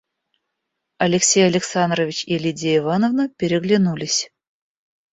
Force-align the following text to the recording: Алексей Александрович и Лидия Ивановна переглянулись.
Алексей 0.97 1.45
Александрович 1.45 2.23
и 2.25 2.39
Лидия 2.39 2.77
Ивановна 2.77 3.29
переглянулись. 3.29 4.31